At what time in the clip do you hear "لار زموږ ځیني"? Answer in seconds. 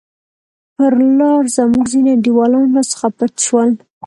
1.17-2.11